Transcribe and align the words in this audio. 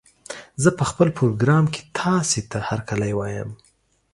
زه 0.63 0.69
په 0.77 0.83
خپل 0.89 1.07
پروګرام 1.17 1.65
کې 1.73 1.81
تاسې 1.97 2.41
ته 2.51 2.57
هرکلی 2.69 3.11
وايم 3.15 3.49